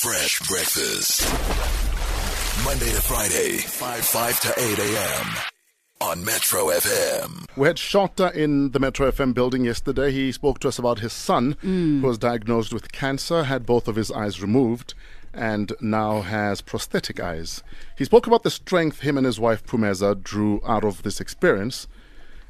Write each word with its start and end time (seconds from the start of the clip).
Fresh 0.00 0.38
breakfast. 0.48 1.22
Monday 2.64 2.86
to 2.94 3.02
Friday, 3.02 3.56
5 3.58 4.04
5 4.04 4.40
to 4.42 4.54
8 4.56 4.78
a.m. 4.78 5.26
on 6.00 6.24
Metro 6.24 6.66
FM. 6.66 7.44
We 7.56 7.66
had 7.66 7.78
Shota 7.78 8.32
in 8.32 8.70
the 8.70 8.78
Metro 8.78 9.10
FM 9.10 9.34
building 9.34 9.64
yesterday. 9.64 10.12
He 10.12 10.30
spoke 10.30 10.60
to 10.60 10.68
us 10.68 10.78
about 10.78 11.00
his 11.00 11.12
son, 11.12 11.56
who 11.62 12.00
was 12.00 12.16
diagnosed 12.16 12.72
with 12.72 12.92
cancer, 12.92 13.42
had 13.42 13.66
both 13.66 13.88
of 13.88 13.96
his 13.96 14.12
eyes 14.12 14.40
removed, 14.40 14.94
and 15.34 15.72
now 15.80 16.20
has 16.20 16.60
prosthetic 16.60 17.18
eyes. 17.18 17.64
He 17.96 18.04
spoke 18.04 18.28
about 18.28 18.44
the 18.44 18.52
strength 18.52 19.00
him 19.00 19.16
and 19.16 19.26
his 19.26 19.40
wife 19.40 19.66
Pumeza 19.66 20.22
drew 20.22 20.62
out 20.64 20.84
of 20.84 21.02
this 21.02 21.20
experience. 21.20 21.88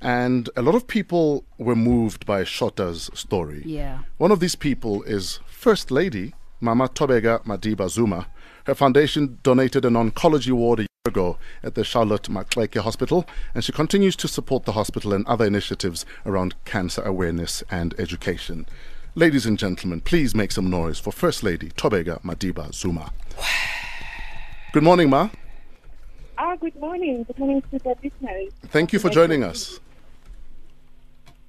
And 0.00 0.48
a 0.56 0.62
lot 0.62 0.76
of 0.76 0.86
people 0.86 1.44
were 1.58 1.74
moved 1.74 2.24
by 2.24 2.44
Shota's 2.44 3.10
story. 3.14 3.64
Yeah. 3.66 4.02
One 4.18 4.30
of 4.30 4.38
these 4.38 4.54
people 4.54 5.02
is 5.02 5.40
First 5.48 5.90
Lady, 5.90 6.34
Mama 6.62 6.88
Tobeka 6.88 7.44
Madiba 7.44 7.90
Zuma. 7.90 8.28
Her 8.66 8.74
foundation 8.76 9.40
donated 9.42 9.84
an 9.84 9.94
oncology 9.94 10.52
ward 10.52 10.78
a 10.78 10.82
year 10.82 10.88
ago 11.06 11.36
at 11.64 11.74
the 11.74 11.82
Charlotte 11.82 12.30
Maxeke 12.30 12.80
Hospital, 12.80 13.26
and 13.52 13.64
she 13.64 13.72
continues 13.72 14.14
to 14.14 14.28
support 14.28 14.64
the 14.64 14.72
hospital 14.72 15.12
and 15.12 15.26
other 15.26 15.44
initiatives 15.44 16.06
around 16.24 16.54
cancer 16.64 17.02
awareness 17.02 17.64
and 17.68 17.98
education. 17.98 18.64
Ladies 19.16 19.44
and 19.44 19.58
gentlemen, 19.58 20.02
please 20.02 20.36
make 20.36 20.52
some 20.52 20.70
noise 20.70 21.00
for 21.00 21.10
First 21.10 21.42
Lady 21.42 21.70
Tobeka 21.70 22.22
Madiba 22.22 22.72
Zuma. 22.72 23.12
Good 24.72 24.84
morning, 24.84 25.10
Ma. 25.10 25.30
Ah, 26.38 26.54
good 26.54 26.76
morning. 26.76 27.24
Good 27.24 27.38
morning 27.40 27.62
to 27.72 27.78
the 27.80 27.96
listeners. 28.04 28.52
Thank 28.68 28.92
you 28.92 29.00
for 29.00 29.10
joining 29.10 29.42
us. 29.42 29.80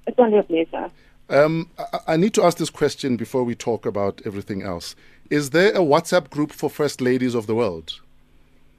It's 0.08 0.18
only 0.18 0.38
a 0.38 0.42
pleasure. 0.42 0.90
Um, 1.30 1.70
I, 1.78 1.98
I 2.08 2.16
need 2.16 2.34
to 2.34 2.44
ask 2.44 2.58
this 2.58 2.70
question 2.70 3.16
before 3.16 3.44
we 3.44 3.54
talk 3.54 3.86
about 3.86 4.20
everything 4.24 4.62
else. 4.62 4.96
Is 5.30 5.50
there 5.50 5.72
a 5.72 5.78
WhatsApp 5.78 6.30
group 6.30 6.52
for 6.52 6.68
First 6.68 7.00
Ladies 7.00 7.34
of 7.34 7.46
the 7.46 7.54
world? 7.54 8.00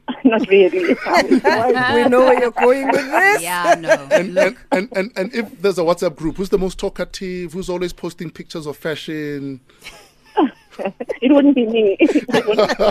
Not 0.23 0.48
really. 0.48 0.94
we 1.23 2.09
know 2.09 2.19
where 2.19 2.39
you're 2.39 2.52
going 2.52 2.88
with 2.88 2.95
this. 3.11 3.42
Yeah, 3.42 3.75
no. 3.80 3.89
and, 4.11 4.38
and, 4.38 4.56
and, 4.72 4.89
and, 4.92 5.11
and 5.16 5.34
if 5.34 5.61
there's 5.61 5.80
a 5.80 5.81
WhatsApp 5.81 6.16
group, 6.16 6.38
who's 6.38 6.50
the 6.50 6.59
most 6.59 6.78
talkative? 6.78 7.53
Who's 7.53 7.69
always 7.69 7.94
posting 7.94 8.30
pictures 8.30 8.67
of 8.67 8.78
fashion? 8.78 9.62
it 11.22 11.31
wouldn't 11.31 11.56
be 11.56 11.66
me. 11.66 11.97
It 12.00 12.47
wouldn't 12.47 12.78
be 12.78 12.86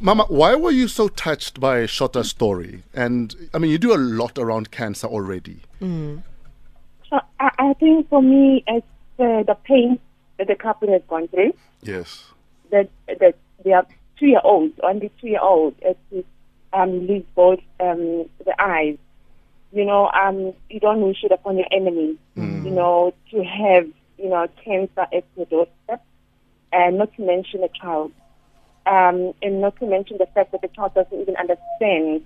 Mama, 0.00 0.24
why 0.28 0.54
were 0.54 0.70
you 0.70 0.88
so 0.88 1.08
touched 1.08 1.60
by 1.60 1.86
Shota's 1.86 2.30
story? 2.30 2.82
And 2.94 3.34
I 3.54 3.58
mean, 3.58 3.70
you 3.70 3.78
do 3.78 3.94
a 3.94 3.98
lot 3.98 4.38
around 4.38 4.70
cancer 4.70 5.06
already. 5.06 5.60
So 7.10 7.20
I, 7.38 7.50
I 7.58 7.72
think 7.74 8.08
for 8.08 8.22
me, 8.22 8.64
it's 8.66 8.86
uh, 9.18 9.42
the 9.42 9.56
pain 9.64 9.98
that 10.38 10.46
the 10.46 10.54
couple 10.54 10.90
has 10.90 11.02
gone 11.08 11.28
through. 11.28 11.52
Yes. 11.82 12.24
That 12.70 12.88
that 13.08 13.36
they 13.64 13.72
are 13.72 13.86
two 14.18 14.26
year 14.26 14.40
old, 14.42 14.72
only 14.82 15.10
two 15.20 15.28
year 15.28 15.40
old, 15.40 15.74
as 15.82 15.96
to 16.10 16.24
um, 16.72 17.06
lose 17.06 17.24
both 17.34 17.60
um, 17.80 18.28
the 18.44 18.54
eyes. 18.58 18.96
You 19.72 19.84
know, 19.84 20.10
um, 20.10 20.52
you 20.68 20.80
don't 20.80 21.02
wish 21.02 21.22
it 21.22 21.32
upon 21.32 21.56
your 21.58 21.66
enemy. 21.70 22.16
You 22.64 22.70
know, 22.70 23.12
to 23.32 23.42
have 23.44 23.88
you 24.18 24.28
know 24.28 24.46
cancer 24.64 25.06
at 25.12 25.24
your 25.36 25.46
doorstep, 25.46 26.04
and 26.72 26.98
not 26.98 27.14
to 27.16 27.22
mention 27.22 27.64
a 27.64 27.68
child, 27.68 28.12
um, 28.86 29.32
and 29.42 29.60
not 29.60 29.76
to 29.80 29.86
mention 29.86 30.18
the 30.18 30.26
fact 30.26 30.52
that 30.52 30.62
the 30.62 30.68
child 30.68 30.94
doesn't 30.94 31.20
even 31.20 31.36
understand 31.36 32.24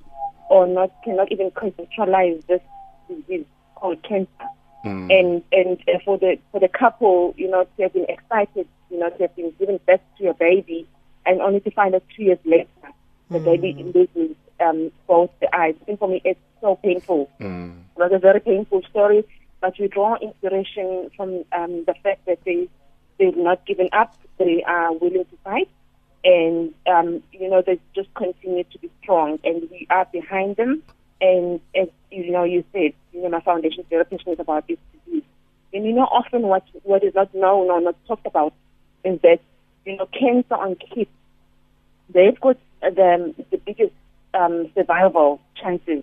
or 0.51 0.67
not 0.67 0.91
cannot 1.03 1.33
even 1.33 1.51
conceptualize 1.53 2.45
this 2.47 2.61
disease 3.09 3.47
called 3.77 4.03
cancer 4.03 4.49
and 4.85 5.43
and 5.53 5.79
uh, 5.89 5.99
for 6.05 6.19
the 6.19 6.39
for 6.53 6.61
the 6.61 6.69
couple, 6.69 7.35
you 7.37 7.51
know, 7.51 7.67
to 7.77 7.83
have 7.83 7.93
been 7.93 8.07
excited, 8.09 8.69
you 8.91 8.99
know, 8.99 9.11
to 9.11 9.23
have 9.23 9.37
been 9.37 9.53
given 9.59 9.81
birth 9.87 10.01
to 10.19 10.31
a 10.31 10.35
baby, 10.35 10.87
and 11.27 11.41
only 11.41 11.61
to 11.61 11.71
find 11.71 11.95
out 11.95 12.03
two 12.15 12.25
years 12.25 12.39
later 12.45 12.69
the 13.31 13.39
baby 13.41 13.71
in 13.71 13.93
loses 13.93 14.37
um, 14.61 14.91
both 15.07 15.31
the 15.41 15.55
eyes. 15.55 15.75
I 15.83 15.85
think 15.85 15.99
for 15.99 16.09
me, 16.09 16.21
it's 16.25 16.41
so 16.61 16.77
painful. 16.77 17.31
It 17.97 17.99
was 18.01 18.13
a 18.13 18.19
very 18.19 18.41
painful 18.41 18.83
story, 18.91 19.25
but 19.61 19.75
we 19.79 19.89
draw 19.89 20.17
inspiration 20.17 21.11
from 21.17 21.45
um, 21.53 21.85
the 21.85 21.95
fact 22.03 22.27
that 22.27 22.39
they 22.45 22.69
they've 23.19 23.37
not 23.37 23.65
given 23.67 23.89
up. 23.93 24.15
They 24.39 24.63
are 24.67 24.93
willing 24.93 25.25
to 25.25 25.37
fight, 25.43 25.69
and 26.25 26.75
um, 26.87 27.23
you 27.33 27.49
know 27.49 27.63
they 27.63 27.79
just 27.95 28.13
continue 28.15 28.65
to 28.65 28.79
be 28.79 28.91
strong, 29.03 29.39
and 29.45 29.69
we 29.71 29.87
are 29.91 30.07
behind 30.13 30.57
them. 30.57 30.83
And 31.21 31.61
as 31.75 31.89
you 32.15 32.31
know, 32.31 32.45
you 32.45 32.65
said, 32.73 32.93
you 33.13 33.23
know, 33.23 33.29
my 33.29 33.41
foundation 33.41 33.81
is 33.81 33.87
very 33.91 34.05
passionate 34.05 34.41
about 34.41 34.67
this 34.69 34.79
disease. 34.93 35.23
And 35.73 35.85
you 35.85 35.93
know, 35.93 36.05
often 36.05 36.43
what 36.43 36.65
what 36.83 37.03
is 37.03 37.15
not 37.15 37.35
known 37.35 37.71
or 37.71 37.81
not 37.81 37.97
talked 38.07 38.27
about 38.27 38.55
is 39.05 39.21
that 39.23 39.41
you 39.85 39.97
know, 39.97 40.07
cancer 40.07 40.55
on 40.55 40.77
kids, 40.77 41.11
they've 42.11 42.41
got 42.41 42.57
the 42.81 43.35
the 43.51 43.59
biggest 43.59 43.93
um, 44.33 44.71
survival 44.75 45.41
chances 45.61 46.03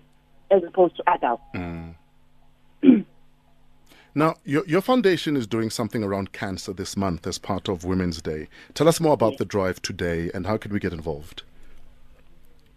as 0.50 0.62
opposed 0.64 0.96
to 0.96 1.02
adults. 1.08 1.42
Now, 4.14 4.34
your, 4.44 4.66
your 4.66 4.82
foundation 4.82 5.38
is 5.38 5.46
doing 5.46 5.70
something 5.70 6.04
around 6.04 6.32
cancer 6.32 6.74
this 6.74 6.98
month 6.98 7.26
as 7.26 7.38
part 7.38 7.66
of 7.66 7.84
Women's 7.84 8.20
Day. 8.20 8.48
Tell 8.74 8.86
us 8.86 9.00
more 9.00 9.14
about 9.14 9.38
the 9.38 9.46
drive 9.46 9.80
today 9.80 10.30
and 10.34 10.46
how 10.46 10.58
can 10.58 10.70
we 10.70 10.78
get 10.78 10.92
involved? 10.92 11.44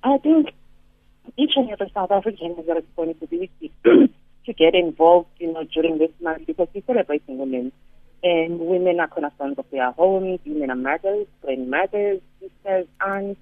I 0.03 0.18
think 0.19 0.51
each 1.38 1.52
and 1.56 1.69
every 1.69 1.91
South 1.94 2.12
African 2.12 2.56
has 2.56 2.68
a 2.68 2.75
responsibility 2.75 3.72
to 3.84 4.53
get 4.53 4.75
involved, 4.75 5.30
you 5.38 5.52
know, 5.52 5.63
during 5.63 5.97
this 5.97 6.12
month 6.22 6.46
because 6.46 6.68
we're 6.74 6.84
celebrating 6.86 7.38
women. 7.38 7.72
And 8.24 8.59
women 8.59 9.00
are 9.00 9.08
cornerstones 9.08 9.59
of 9.59 9.66
their 9.72 9.91
homes, 9.91 10.40
women 10.46 10.72
are 10.72 10.75
mothers, 10.75 11.28
grandmothers, 11.44 12.22
sisters, 12.40 12.88
aunts. 13.00 13.40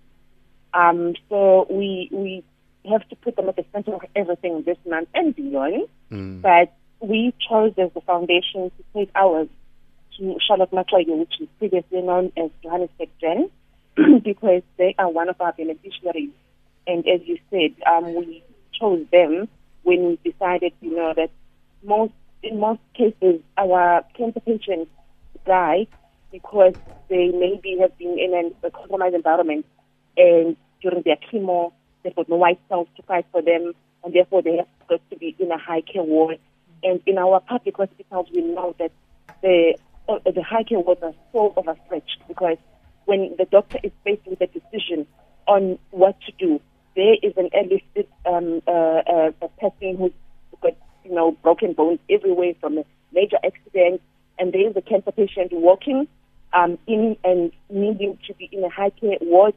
Um, 0.74 1.14
so 1.30 1.68
we 1.70 2.10
we 2.12 2.44
have 2.92 3.08
to 3.10 3.16
put 3.16 3.36
them 3.36 3.48
at 3.48 3.56
the 3.56 3.66
center 3.72 3.94
of 3.94 4.02
everything 4.16 4.64
this 4.66 4.78
month 4.86 5.08
and 5.14 5.36
beyond. 5.36 5.88
But 6.42 6.74
we 7.00 7.34
chose 7.50 7.74
as 7.78 7.92
the 7.94 8.02
foundation 8.02 8.72
to 8.72 8.84
take 8.94 9.10
ours 9.16 9.48
to 10.18 10.38
Charlotte 10.46 10.72
Maxeke, 10.72 11.18
which 11.18 11.34
is 11.40 11.48
previously 11.60 12.02
known 12.02 12.32
as 12.38 12.50
Johannesburg 12.62 13.10
Gen, 13.20 13.50
because 14.24 14.64
they 14.78 14.96
are 14.98 15.10
one 15.10 15.30
of 15.30 15.40
our 15.40 15.54
beneficiaries. 15.54 16.32
And 16.88 17.08
as 17.08 17.22
you 17.26 17.38
said, 17.50 17.76
um, 17.90 18.16
we 18.16 18.44
chose 18.80 19.06
them 19.12 19.48
when 19.84 20.18
we 20.24 20.32
decided, 20.32 20.74
you 20.82 20.96
know, 20.96 21.14
that 21.16 21.30
most 21.84 22.14
in 22.42 22.60
most 22.60 22.82
cases 22.94 23.42
our 23.58 24.04
cancer 24.18 24.40
patients 24.42 24.92
die 25.46 25.88
because 26.32 26.74
they 27.10 27.30
maybe 27.30 27.78
have 27.80 27.98
been 27.98 28.18
in 28.20 28.34
an, 28.34 28.54
a 28.64 28.72
compromised 28.72 29.16
environment 29.16 29.66
and 30.18 30.58
during 30.82 31.02
their 31.04 31.18
chemo 31.32 31.72
they've 32.04 32.16
got 32.16 32.28
no 32.28 32.36
white 32.36 32.60
cells 32.68 32.88
to 32.98 33.04
fight 33.04 33.26
for 33.32 33.42
them 33.42 33.74
and 34.04 34.14
therefore 34.14 34.42
they 34.42 34.58
have 34.58 34.68
got 34.90 35.02
to 35.10 35.18
be 35.18 35.36
in 35.40 35.52
a 35.52 35.58
high 35.58 35.82
care 35.82 36.04
ward. 36.04 36.38
And 36.84 37.02
in 37.06 37.18
our 37.18 37.40
public 37.40 37.78
hospitals 37.78 38.28
we 38.34 38.42
know 38.42 38.76
that 38.80 38.92
the 39.42 39.78
uh, 40.10 40.20
the 40.26 40.44
high 40.44 40.64
care 40.64 40.80
wards 40.80 41.02
are 41.02 41.14
so 41.32 41.54
overstretched 41.56 42.20
because 42.28 42.58
when 43.06 43.36
the 43.38 43.46
doctor 43.46 43.80
is 43.84 43.92
faced 44.04 44.26
with 44.28 44.42
a 44.42 44.48
decision 44.48 45.08
on 45.48 45.78
what 45.92 46.16
to 46.22 46.32
do, 46.38 46.60
there 46.96 47.16
is 47.22 47.34
an 47.38 47.50
enlisted 47.54 48.08
um, 48.26 48.62
uh, 48.68 48.72
uh, 48.72 49.32
a 49.42 49.48
person 49.60 49.98
who's 49.98 50.12
got 50.62 50.74
you 51.04 51.14
know 51.14 51.32
broken 51.44 51.74
bones 51.74 52.00
everywhere 52.10 52.54
from 52.60 52.78
a 52.78 52.86
major 53.12 53.38
accident, 53.44 54.02
and 54.40 54.54
there 54.54 54.70
is 54.70 54.76
a 54.76 54.82
cancer 54.82 55.12
patient 55.12 55.52
walking 55.52 56.08
um, 56.54 56.78
in 56.88 57.18
and 57.24 57.52
needing 57.70 58.18
to 58.28 58.34
be 58.36 58.50
in 58.52 58.64
a 58.64 58.70
high 58.70 58.92
care 58.92 59.18
ward. 59.22 59.54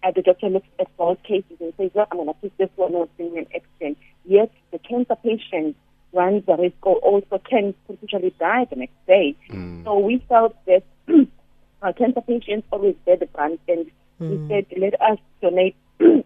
And 0.00 0.14
the 0.14 0.22
doctor 0.22 0.48
looks 0.48 0.68
at 0.78 0.96
both 0.96 1.22
cases 1.24 1.56
and 1.60 1.72
says, 1.76 1.90
"Well, 1.92 2.06
I'm 2.10 2.18
going 2.18 2.28
to 2.28 2.34
put 2.34 2.56
this 2.56 2.70
one 2.76 2.92
who's 2.92 3.08
in 3.18 3.36
an 3.36 3.46
accident." 3.54 3.98
Yet 4.24 4.52
the 4.70 4.78
cancer 4.78 5.16
patient 5.16 5.76
runs 6.12 6.46
the 6.46 6.56
risk 6.56 6.76
or 6.82 6.96
also 6.96 7.38
can 7.38 7.74
potentially 7.86 8.34
die 8.38 8.66
the 8.70 8.76
next 8.76 9.06
day. 9.06 9.36
So 9.84 9.98
we 9.98 10.24
felt 10.28 10.56
that 10.66 10.82
our 11.82 11.92
cancer 11.92 12.20
patients 12.20 12.66
always 12.70 12.94
bear 13.04 13.16
the 13.16 13.26
brunt, 13.26 13.60
and 13.68 13.90
we 14.18 14.48
said, 14.48 14.66
let 14.76 15.00
us 15.00 15.18
donate 15.40 15.76